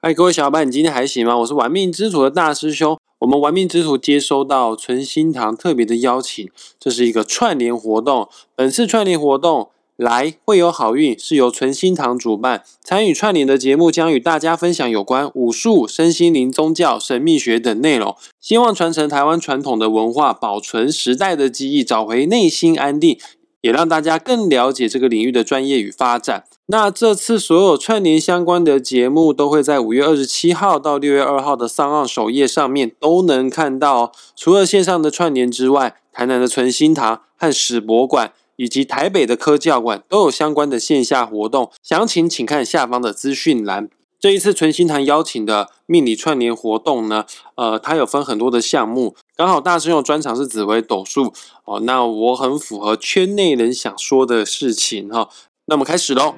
[0.00, 1.36] 嗨，各位小伙伴，你今天还行吗？
[1.38, 2.96] 我是玩命之徒的大师兄。
[3.18, 8.28] 我们玩命之徒接收到纯心堂特别的邀请，这是一个串联活动。
[8.54, 12.62] 本次串联活动来会有好运，是由纯心堂主办。
[12.84, 23.18] 参与串联的节目将与大家分享有关武术、身心灵、宗教、神秘学等内容，希望传承台湾传统的文化，保存时代的记忆，找回内心安定。
[23.60, 26.44] 也让大家更了解这个领域的专业与发展。
[26.66, 34.02] 那这次所有串联相关的节目都会在五月二十七号到六月二号的上岸首页上面都能看到。
[34.02, 43.88] 哦除了线上的串联之外，台南的存心堂和史博馆以及台北的科教馆都有相关的线下活动，详情请看下方的资讯栏。
[44.20, 51.32] 这一次纯心堂邀请的命理串联活动呢，呃，它有分很多的项目，刚好大师兄专长是紫微斗数
[51.64, 55.28] 哦，那我很符合圈内人想说的事情哈，
[55.66, 56.34] 那我们开始喽。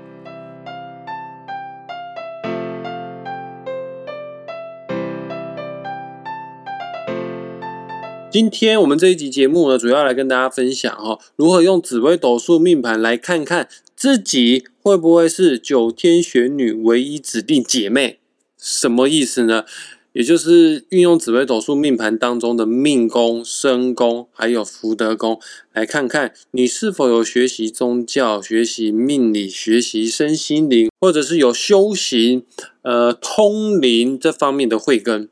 [8.30, 13.68] 今天我们这一集节目呢，主要来跟大家分享哈，如何用紫微斗数命盘来看看
[14.01, 18.18] 自己会不会是九天玄女唯一指定姐妹？
[18.56, 19.66] 什么意思呢？
[20.15, 25.38] 也就是运用紫微斗数命盘当中的命宫、身宫还有福德宫，
[25.74, 32.46] 来看看你是否有学习宗教、学习命理、学习身心灵，或者是有修行、
[32.80, 35.28] 呃通灵这方面的慧根。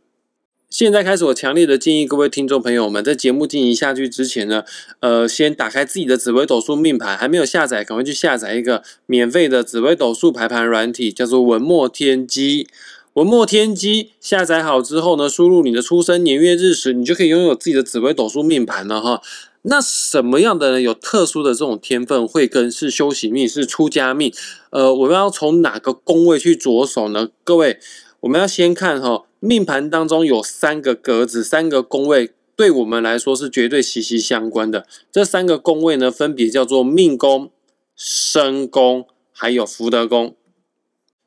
[0.70, 4.64] 现在开始，我强烈的建议各位听众朋友们，在节目进行下去之前呢，
[5.00, 12.68] 呃，先打开自己的紫微斗数命盘，还没有下载，赶快去下载一个免费的紫微斗数排盘软体，叫做文墨天机。
[13.14, 19.22] 文墨天机下载好之后呢，输入你的出生年月日时，你就可以拥有自己的紫微斗数命盘了哈。
[19.62, 24.30] 那什么样的人有特殊的这种天分，会跟是修行命，是出家命？
[24.70, 27.28] 呃，我们要从哪个宫位去着手呢？
[27.42, 27.78] 各位，
[28.20, 29.24] 我们要先看哈。
[29.40, 34.84] 命盘当中有三个格子，三个宫位，对我们来说是绝对息息相关的。
[35.12, 37.52] 这三个宫位呢，分别叫做命宫、
[37.94, 40.34] 身宫，还有福德宫。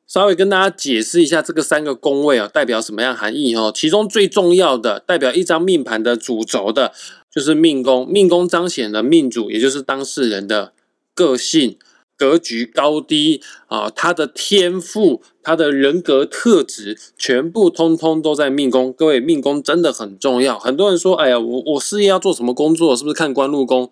[0.06, 3.72] 稍微跟大家解释一下，这个三个宫位啊，代表什么样含义哦？
[3.73, 6.91] 其中最重要的，代表一张命盘的主轴的，
[7.34, 8.06] 就是命宫。
[8.06, 10.73] 命宫彰显了命主，也就是当事人的
[11.13, 11.78] 个性。
[12.22, 18.94] 格局高低啊，他的天赋，他的人格特质，全部通通都在命宫。
[18.94, 20.59] 各位，命宫真的很重要。
[20.59, 23.90] 很多人说，哎呀，我我事业要做什么工作，是不是看官禄宫？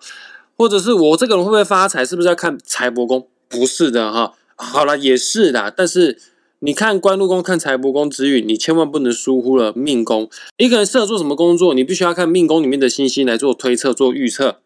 [0.56, 3.28] 或者是我这个人会不会发财，是不是要看财帛宫？
[3.48, 4.36] 不是的哈。
[4.56, 6.20] 好了，也是的，但是
[6.60, 10.30] 你看官禄宫，看财帛宫之运，你千万不能疏忽了命宫。
[10.58, 14.58] 一个人适合做什么工作，你必须要看命宫里面的星星来做推测、做预测。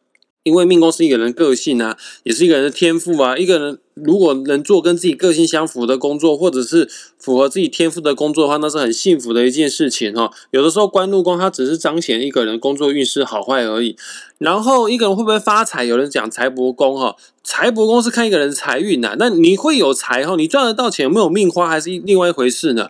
[0.43, 3.37] 因为命宫是一个人个性啊，也是一个人的天赋啊。
[3.37, 10.29] 一个人如果能做跟自己个性相符的工作，或者是符合自己天赋的工作的话，那是很幸福的一件事情哈。
[10.51, 13.95] 有的时候官禄宫它只是彰显一个人工作运势好坏而已。
[14.37, 15.85] 然后一个人会不会发财？
[15.85, 19.15] 有人讲财帛宫哈，财帛宫是看一个人财运呐。
[19.17, 20.35] 那你会有财哈？
[20.35, 22.89] 你赚得到钱，有没有命花，还是另外一回事呢？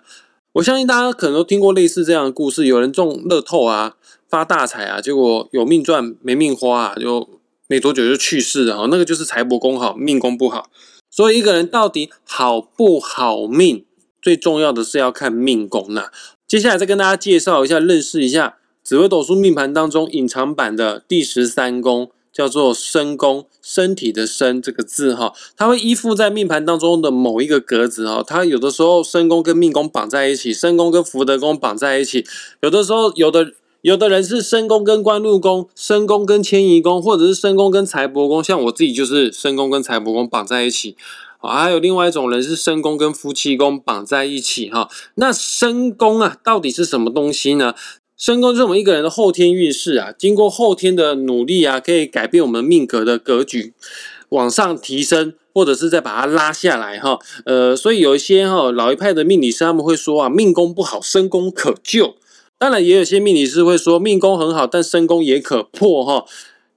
[0.53, 3.94] 我相信大家可能都听过类似这样的故事：有人中乐透啊，
[4.28, 7.30] 发大财啊，结果有命赚没命花啊，就。
[7.68, 10.69] 没多久就去世了哈，那个就是财帛宫好，命宫不好。
[11.09, 13.85] 所以一个人到底好不好命，
[14.22, 16.09] 最重要的是要看命宫呐。
[16.47, 28.22] 接下来再跟大家介绍一下，认识一下紫微斗数命盘当中隐藏版的第十三宫，叫做身宫，身体的身这个字哈，它会依附在命盘当中的某一个格子哈。
[28.25, 32.25] 它有的时候身宫跟命宫绑在一起，身宫跟福德宫绑在一起，
[32.62, 33.53] 有的时候有的。
[33.84, 40.96] 有的人是申宫跟官禄宫，申宫跟迁移宫，或者是申宫跟财帛宫，像我自己就是申宫跟财帛宫绑在一起。
[41.40, 44.90] 啊，还有另外一种人是申宫跟夫妻宫绑在一起哈。
[45.16, 47.76] 那申宫啊，到底是什么东西呢？
[48.16, 53.74] 申宫是我们一个人的后天运势啊，经过后天的努力啊，可以改变我们命格的格局，
[54.30, 57.20] 往上提升，或者是再把它拉下来哈。
[57.44, 62.16] 呃，所以有一些哈老一派的命理师他们会说啊，命宫不好，申宫可救。
[62.63, 66.24] 当然，也有些命理师会说命宫很好，但身宫也可破哈。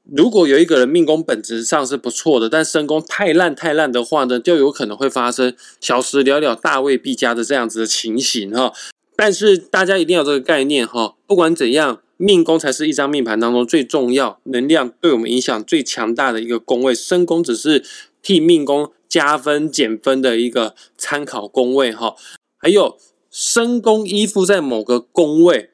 [0.02, 8.72] 如果有一个人命宫本质上是不错的，但身宫太烂太烂的话呢，就有可能会发生小时了了，大未必佳的这样子的情形哈。
[9.14, 17.84] 但是大家一定要这个概念哈，不管怎样，命宫才是一张命盘当中最重要、能量对我们影响最强大的一个宫位，身宫只是
[18.20, 22.16] 替命宫加分减分的一个参考宫位哈。
[22.58, 22.98] 还有
[23.30, 25.70] 身宫依附在某个宫位。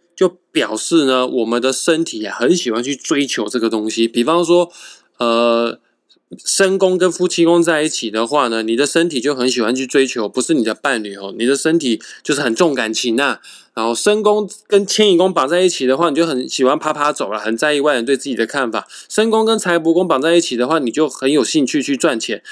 [0.53, 4.07] 表示呢，我们的身体啊很喜欢去追求这个东西。
[4.07, 4.71] 比方说，
[5.19, 5.81] 呃，
[6.45, 13.39] 身宫跟夫妻宫在一起的话呢，你的身体就很喜欢去追求，不是你的伴侣哦，你的身体就是很重感情呐。
[13.75, 18.87] 然后身宫跟迁移宫绑在一起的话，你就很喜欢啪啪走了，很在意外人对自己的看法。
[19.09, 22.43] 身宫跟财帛宫绑在一起的话，你就很有兴趣去赚钱。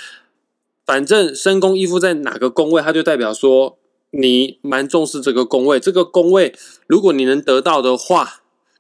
[0.87, 3.79] 反正身宫依附在哪个宫位，它就代表说
[4.10, 5.78] 你蛮重视这个宫位。
[5.80, 6.54] 这个宫位
[6.86, 8.36] 如果你能得到的话。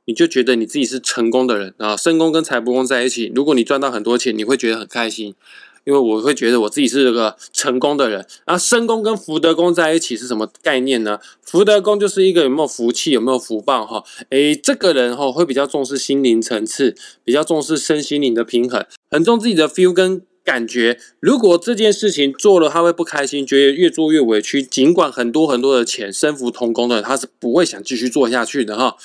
[0.06, 5.36] 你就觉得你自己是成功的人啊，身宫跟财帛宫在一起，如果你赚到很多钱，你会觉得很开心，
[5.84, 8.26] 因为我会觉得我自己是个成功的人。
[8.44, 11.20] 然后身宫跟福德宫在一起是什么概念呢？
[11.42, 14.02] 福德宫就是一个有没有福气、有没有福报哈。
[14.30, 20.98] 诶，这个人哈会比较重视心灵层次，比较重视身心灵的平衡，很重自己的 feel 跟感觉。
[21.20, 28.96] 如果这件事情做了他会不开心，觉得越做越委屈，尽管很多很多的钱，身福同工的人他是不会想继续做下去的哈。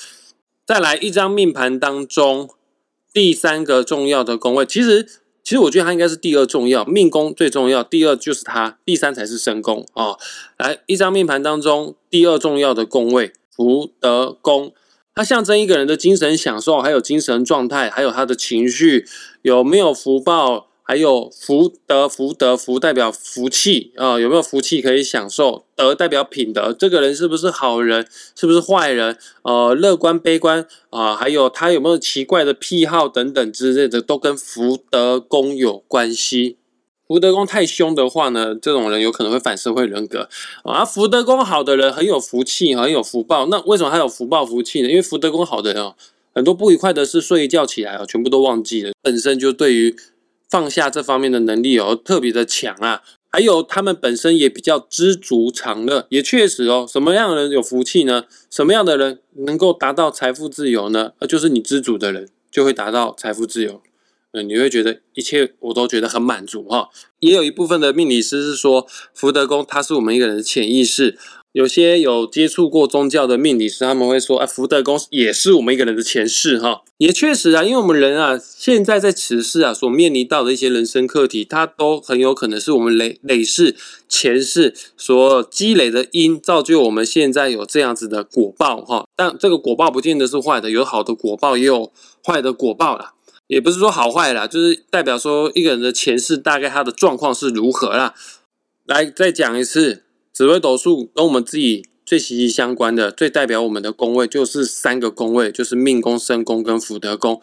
[0.66, 2.50] 再来一张命盘当中
[3.12, 5.06] 第三个重要的宫位，其实
[5.44, 10.16] 其实我觉得它应该是第二重要，命宫最重要，第二就是它，第三才是身宫啊。
[10.58, 14.72] 来一张命盘当中第二重要的宫位福德宫，
[15.14, 19.06] 它象征一个人的精神享受，还有精神状态，还有他的情绪
[19.42, 20.66] 有没有福报。
[20.88, 25.64] 还有福德，福德福代表福气啊，有没有福气可以享受？
[25.74, 28.06] 德代表品德，这个人是不是好人，
[28.36, 29.18] 是不是坏人？
[29.42, 36.56] 呃，乐观悲观啊，还有他有没有奇怪的癖好等等之类的，都跟福德宫有关系。
[37.08, 40.28] 福德宫太凶的话呢，这种人有可能会反社会人格
[40.62, 40.84] 啊。
[40.84, 43.46] 福德宫好的人很有福气，很有福报。
[43.46, 44.88] 那为什么他有福报福气呢？
[44.88, 45.96] 因为福德宫好的人哦，
[46.32, 49.96] 很多不愉快的事睡一觉起来哦，全部都忘记了，本身就对于。
[50.48, 53.02] 放下这方面的能力哦，特别的强啊！
[53.28, 58.24] 还有他们本身也比较知足常乐，也确实哦，什么样的人有福气呢？
[58.50, 61.12] 什么样的人能够达到财富自由呢？
[61.18, 63.82] 呃，就是你知足的人就会达到财富自由，
[64.32, 66.88] 嗯，你会觉得一切我都觉得很满足哈。
[67.18, 71.18] 也有一部分的命理师是说，福德宫它是我们一个人的潜意识。
[71.56, 83.74] 有些有接触过宗教的命理师，他们会说：“哎，福德宫也是我们一个人的前世，哈，也确实啊，因为我们人啊，现在在此世啊，所面临到的一些人生课题，它都很有可能是我们累累世
[84.06, 89.06] 前世所积累的因，造就我们现在有这样子的果报，哈。
[89.16, 91.90] 但这个果报不见得是坏的，有好的果报，也有
[92.22, 93.14] 坏的果报啦，
[93.46, 98.14] 也不是说好坏啦，就是代表说一个人的前世大概他的状况是如何啦。
[98.84, 100.02] 来，再讲一次。
[100.36, 107.40] 紫微斗数跟我们自己最息息相关的、最代表我们的宫位，就是三个宫位，就是命宫、身宫跟福德宫。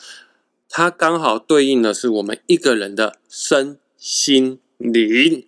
[0.70, 5.48] 它刚好对应的是我们一个人的身心灵。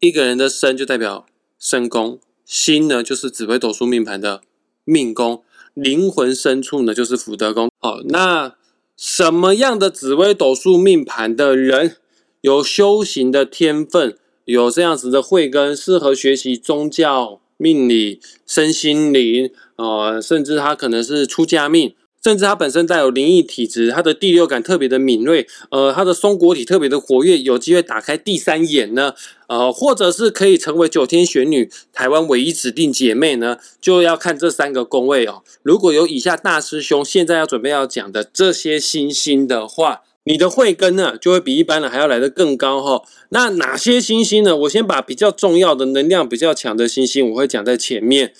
[0.00, 1.26] 一个人的身就代表
[1.60, 4.40] 身宫，心呢就是紫微斗数命盘的
[4.82, 5.44] 命宫，
[5.74, 7.70] 灵魂深处呢就是福德宫。
[7.78, 8.56] 好，那
[8.96, 11.98] 什么样的紫微斗数命盘的人
[12.40, 14.18] 有修行的天分？
[14.48, 29.12] 有这样子的慧根，适合学习宗教、命理、身心灵，呃，甚至他可能是出家命，甚至他本身带有灵异体质，他的第六感特别的敏锐，呃，他的松果体特别的活跃，有机会打开第三眼呢，
[29.48, 35.42] 呃，或者是可以成为九天玄女、台湾唯一指定姐妹呢，就要看这三个宫位哦。
[35.62, 40.00] 如果有以下大师兄现在要准备要讲的这些星星的话。
[40.28, 43.02] 你的慧根呢，就会比一般人还要来得更高哈。
[43.30, 44.54] 那哪些星星呢？
[44.54, 48.34] 我先把比较重要的、能量比较强的星星，我会讲在前面。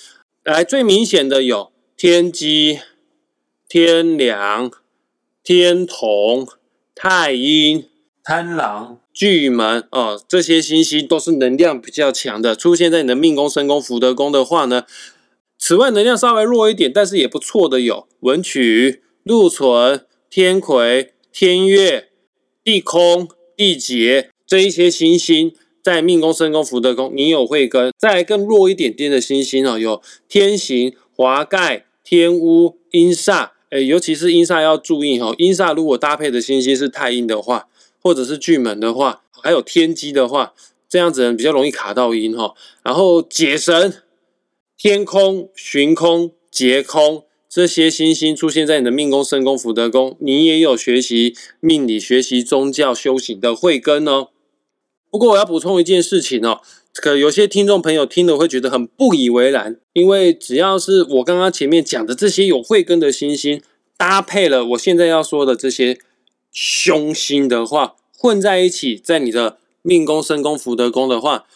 [0.45, 2.81] 来，最明显的有天机、
[3.67, 4.71] 天梁、
[5.43, 6.47] 天同、
[6.95, 7.87] 太阴、
[8.23, 14.85] 贪狼、巨门哦，这些星星都是能量比较强的，出现在你的命宫、身宫、福德宫的话呢。
[15.59, 21.15] 此外，能量稍微弱一点，但是也不错的有文曲、禄存、天魁。
[21.33, 22.09] 天月、
[22.65, 27.93] 地空、地劫这一些星星在命宫、身宫、福德宫，你有慧根。
[27.99, 33.51] 再来更弱一点点的星星哦，有天行、华盖、天乌、阴煞。
[33.71, 37.69] 哎，尤其是阴煞要注意哈，阴煞如果搭配的星星是太阴的话，
[38.01, 40.55] 或者是巨门的话，还有天机的话，
[40.89, 42.55] 这样子人比较容易卡到阴哈。
[42.83, 44.03] 然后解神、
[44.77, 47.25] 天空、寻空、劫空。
[47.59, 54.29] 这些星星出现在你的命宫、身宫、福德宫，你也有学习命理、学习宗教修行的慧根哦。
[55.11, 56.61] 不过我要补充一件事情哦，
[56.95, 63.61] 可有些听众朋友听了会觉得很不以为然，因为只要是我刚刚前面讲的这些有慧根的星星，
[63.97, 65.99] 搭配了我现在要说的这些
[66.53, 71.47] 凶星的话，混在一起，在你的命宫、身宫、福德宫的话，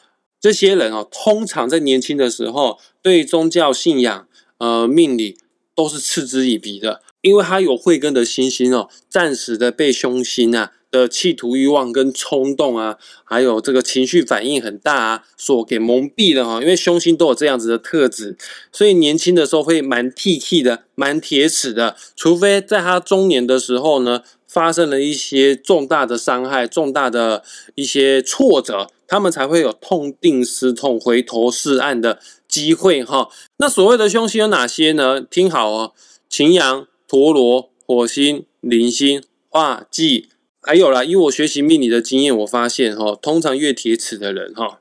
[0.41, 4.27] 这些人哦，通常在年轻的时候对宗教信仰、
[4.59, 5.37] 呃命理。
[5.75, 16.61] 都是嗤之以鼻的，因为他有慧根的星星哦，暂时的被凶星啊的企图欲望跟冲动啊，还有这个情绪反应很大啊，所给蒙蔽了哈。
[16.61, 18.37] 因为凶星都有这样子的特质，
[18.71, 21.97] 所以年轻的时候会蛮 T T 的，蛮铁齿的。
[22.15, 27.43] 除非在他中年的时候呢，发生了一些重大的伤害、重大的
[27.75, 32.21] 一些挫折，他们才会有痛定思痛、回头是岸的
[32.53, 33.31] 机会哈。
[33.57, 35.23] 那所谓的凶星有哪些呢？
[35.23, 35.95] 听好哦，
[36.29, 40.29] 擎羊、陀螺、火星、铃星、化忌。
[40.61, 44.81] 还有啦，以我学习命理的经验，我发现哈，通常越铁齿的人哈，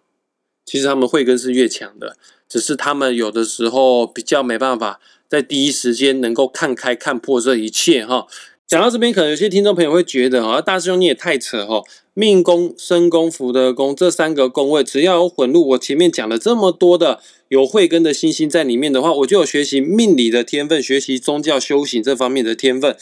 [0.65, 2.17] 其实他们慧根是越强的，
[2.49, 4.99] 只是他们有的时候比较没办法
[5.29, 8.27] 在第一时间能够看开看破这一切哈。
[8.71, 22.95] 讲到这边，可能有些听众朋友会觉得啊，大师兄你也太扯哈，命宫、身宫、福德宫这三个宫位，只要有混入我前面讲了这么多的有慧根的星星在里面的话，我就有学习命理的天分，学习宗教修行这方面的天分。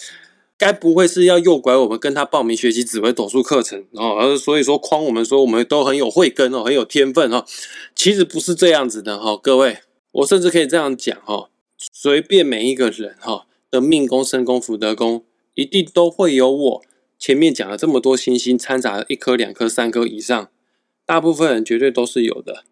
[0.58, 4.18] 该不会是要诱拐我们跟他报名学习紫微斗数课程哦？
[4.20, 7.46] 而所以说诓我们说我们都很有慧根哦，很有天分哦。
[7.96, 9.78] 其实不是这样子的哈，各位，
[10.14, 11.52] 我甚至可以这样讲哈，
[11.94, 15.24] 随便每一个人哈的命宫、身宫、福德宫，
[15.56, 16.82] 一定都会有我
[17.18, 20.50] 前面讲了这么多星星掺杂一颗、两颗、三颗以上，
[21.06, 22.64] 大部分人绝对都是有的。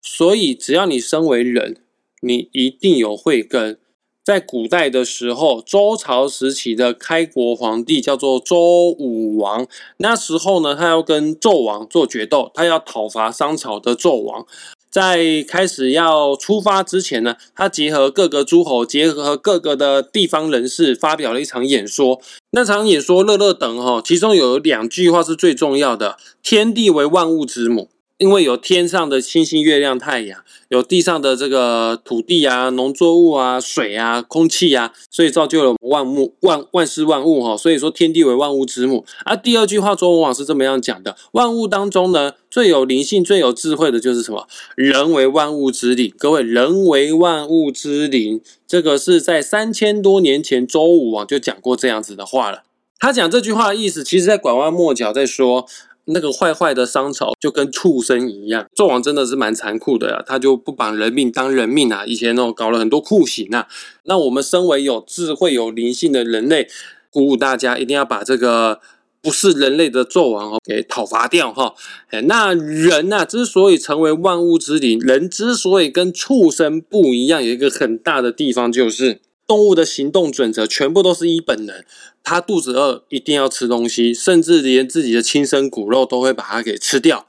[0.00, 1.78] 所以只要你身为人，
[2.20, 3.78] 你一定有慧根。
[4.22, 9.68] 在古代的时候，周朝时期的开国皇帝叫做周武王。
[9.98, 14.44] 那时候呢，他要跟纣王做决斗，他要讨伐商朝的纣王。
[14.90, 22.20] 在开始要出发之前呢，他结合各个诸侯，结合各个的地方人士，发表了一场演说。
[22.52, 27.90] 那场演说乐乐等哈，其中有两句话是最重要的：天地为万物之母。
[28.18, 37.54] 因为有天上的星星、月亮、太阳，有地上的这个土地啊、农作物啊、水啊、空气啊，所以造就了万物、万万事万物哈。
[37.54, 39.04] 所以说天地为万物之母。
[39.26, 44.48] 而第二句话，周文王是这么样讲的：万物当中呢，最有灵性、最有智慧的就是什么？
[44.74, 46.10] 人为万物之灵。
[46.18, 52.62] 各位，人为万物之灵，这个是在三千多年前周武王就讲过这样子的话了。
[52.98, 55.66] 他讲这句话的意思，其实在拐弯抹角在说。
[56.06, 63.66] 那个坏坏的商朝就跟畜生一样，纣王真的是蛮残酷的呀，他就不把人命当人命啊，以前哦搞了很多酷刑啊。
[64.04, 66.68] 那我们身为有智慧、有灵性的人类，
[67.10, 68.80] 鼓舞大家一定要把这个
[69.20, 71.74] 不是人类的纣王哦给讨伐掉哈。
[72.10, 79.20] 哎，那人呐之所以成为万物之灵，人之所以跟畜生不一样，有一个很大的地方就是。
[79.46, 81.84] 动物的行动准则全部都是一本能，
[82.24, 87.26] 它肚子饿一定要吃东西，甚至连自己的亲生骨肉都会把它给吃掉，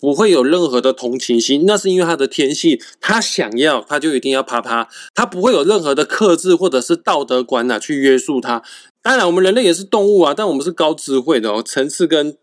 [0.00, 1.64] 不会有任何的同情心。
[1.66, 8.62] 那是因为它的天性，它想要它就一定要啪啪，它不会有任何的克制或者是道德观呐去约束它。
[9.02, 12.36] 当然，我们人类也是动物啊，但我们是高智慧的哦，层次跟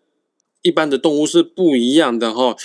[0.62, 2.56] 一般的动物是不一样的哈。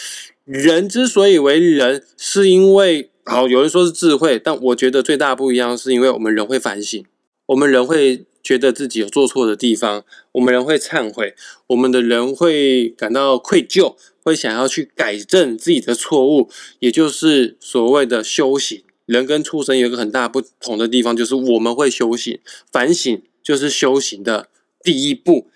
[0.44, 3.09] 人之所以为人，是因为。
[3.24, 7.04] 好，有人说是智慧，但我觉得最大不一样是因为我们人会反省，
[7.46, 11.34] 我们人会觉得自己有做错的地方，我们人会忏悔，
[11.68, 16.48] 我们的人会感到愧疚，会想要去改正自己的错误，
[16.80, 18.82] 也就是所谓的修行。
[19.06, 22.38] 人跟畜生有一个很大不同的地方，就是我们会修行，
[22.72, 24.48] 反省就是修行的
[24.82, 25.46] 第一步，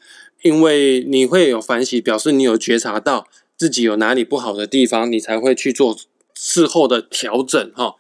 [0.42, 5.96] 因为你会有反省，表示你有觉察到自己有哪里不好的地方，你才会去做。
[6.34, 7.94] 事后的调整，哈，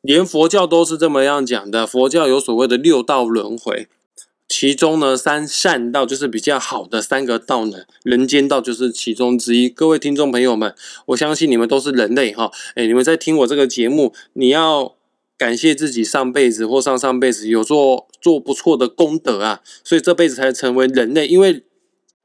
[0.00, 1.86] 连佛教都是这么样讲的。
[1.86, 3.88] 佛教有所谓的六道轮回，
[4.48, 9.68] 其中呢，三善道就是比较好的三个道呢，人间道就是其中之一。
[9.68, 10.74] 各位听众朋友们，
[11.06, 14.94] 我相信你们都是人类，哈，哎，你们在听我这个节目，你要
[15.36, 21.26] 感谢自己上辈子或上上辈子有做做不错的功德啊，所以这辈子才成为人类。
[21.26, 21.62] 因为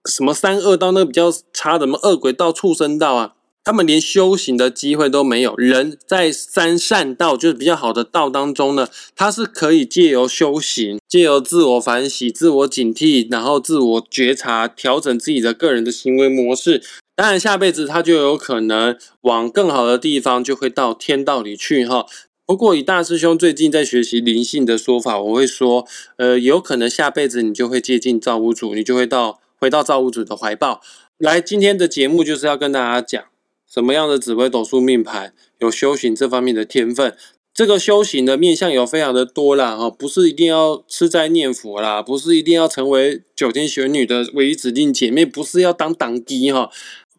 [0.05, 3.33] 什么三恶道那个比较差，什么恶鬼道、畜生道啊。
[3.63, 5.55] 他们连修行的机会都没有。
[5.55, 16.83] 人在三善道，就是比较好的道当中呢，他是可以借由修行，借由自我反省、自我警惕，然后自我觉察，调整自己的个人的行为模式。
[17.15, 22.05] 当然，下辈子他就有可能往更好的地方，就会到天道里去哈。
[22.45, 30.81] 不过，以大师兄最近在学习灵性的说法，我会说，呃，有可能下辈子你就会接近造物主，你就会到回到造物主的怀抱。
[31.17, 33.32] 来，今天的节目就是要跟大家讲。
[33.73, 37.15] 什么样的紫微斗数命盘有修行这方面的天分？
[37.55, 46.69] 这个修行的面向有非常的多啦，哈，不是一定要吃斋念佛啦，不是一定要成为九天玄女的唯一指定姐妹，不是要当党机哈。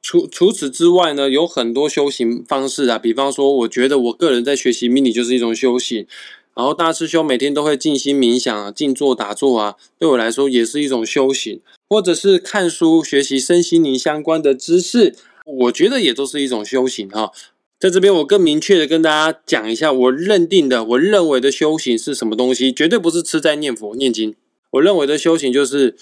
[0.01, 6.07] 除除此之外呢，有很多修行方式啊，比方说，我觉得我个人在学习命理就是一种修行。
[6.55, 17.31] 然后大师兄每天都会静心冥想啊，静坐打坐啊，对我来说也是一种修行，或者是看书学习身心灵相关的知识，我觉得也都是一种修行哈。
[17.79, 24.35] 在这边，我更明确的跟大家讲一下，我认定的、我认为的修行是什么东西，绝对不是吃斋念佛念经。
[24.71, 25.95] 我认为的修行就是，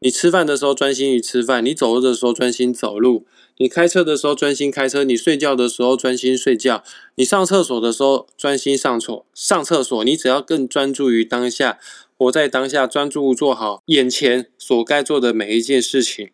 [0.00, 3.24] 你吃饭的时候专心于吃饭，你走路的时候专心走路。
[3.56, 6.82] 你开车的时候专心开车，你睡觉的时候专心睡觉，
[7.14, 10.02] 你上厕所的时候专心上厕上厕所。
[10.04, 11.78] 你只要更专注于当下，
[12.16, 16.30] 活在当下，专注做好眼前所该做的每一件事情，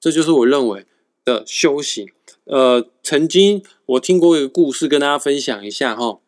[0.00, 0.84] 这就是我认为
[1.28, 2.08] 的修行。
[2.44, 6.18] 呃，曾经我听过一个故事，跟大家分享一下哈。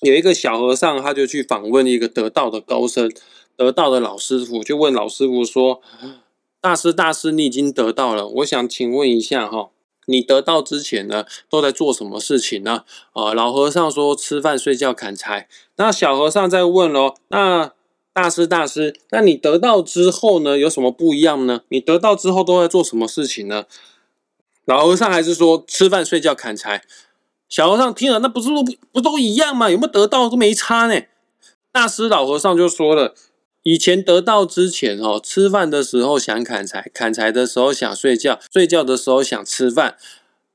[0.00, 3.08] 有一个小和尚，他就去访问一个得道的高僧，
[3.56, 5.80] 得道的老师傅，就问老师傅说。
[6.60, 8.26] 大师，大师，你已经得到了。
[8.26, 9.68] 我想请问一下哈，
[10.06, 12.84] 你得到之前呢，都在做什么事情呢？
[13.12, 15.46] 啊，老和尚说吃饭、睡觉、砍柴。
[15.76, 17.70] 那小和尚在问喽，那
[18.14, 21.60] 大师，大师，那你得到之后呢，有什么不一样呢？
[21.68, 23.66] 你得到之后都在做什么事情呢？
[24.64, 26.82] 老和尚还是说吃饭、睡觉、砍柴。
[27.48, 29.70] 小和尚听了，那不是不不都一样吗？
[29.70, 31.02] 有没有得到都没差呢？
[31.70, 33.14] 大师老和尚就说了。
[33.62, 39.96] 以前得到之前哦，吃饭的时候想砍柴，砍柴的时候想睡觉，睡觉的时候想吃饭。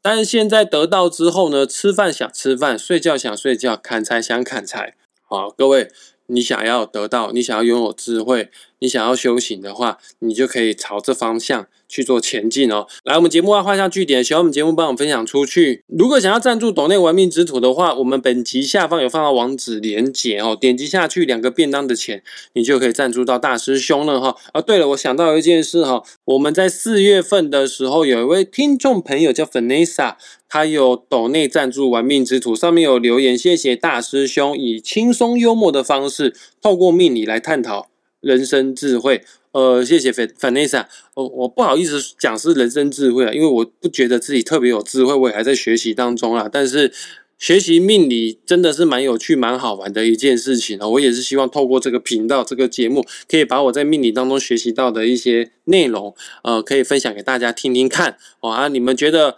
[0.02, 4.96] 但是现在得到之后呢，吃饭想吃饭，睡觉想睡觉，砍柴想砍柴。
[5.28, 5.92] 好，各位。
[6.32, 12.88] 你想要得到，你想要拥有智慧，你想要修行的话，你就可以朝这方向去做前进哦。
[13.04, 15.84] 来，我们节目要画下句点，喜欢我们节目帮我们分享出去。
[15.88, 24.38] 如果想要赞助岛内玩命之土的话，我们本集下方有放到网址连接哦，点击下去，两个便当的钱，你就可以赞助到大师兄了哈。
[24.54, 30.16] 啊，对了，我想到一件事哈，我们在四月份的时候，有一位听众朋友叫 Vanessa。
[30.52, 37.88] 他有抖内赞助玩命之徒，上面有留言，谢谢大师兄以轻松幽默的方式，透过命理来探讨
[38.20, 39.22] 人生智慧。
[39.52, 46.50] 呃，谢谢 Vanessa，我我不好意思讲是人生智慧啊，因为我不觉得自己特别有智慧，我也还在学习当中啊。
[46.52, 46.92] 但是
[47.38, 50.88] 学习命理真的是蛮有趣、蛮好玩的一件事情啊。
[50.88, 58.18] 我也是希望透过这个频道、这个节目，可以把我在命理当中学习到的一些内容，呃，可以分享给大家听听看。
[58.42, 59.38] 哦啊，你们觉得？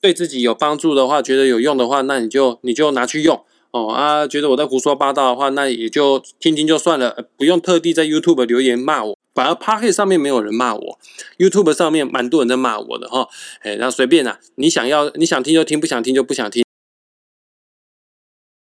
[0.00, 3.44] 对自己有帮助的话，觉得有用的话，那你就你就拿去用
[3.86, 4.26] 哦啊！
[4.26, 9.16] 觉得我在胡说八道的话，那也就听听就算了，不用特地在 YouTube 留言骂我。
[9.34, 10.98] 反而 p o c k e t 上面没有人骂我
[11.38, 13.28] ，YouTube 上面蛮多人在骂我的哈。
[13.60, 16.64] 哎，那随便啦，你想要你想听就听，不想听就不想听。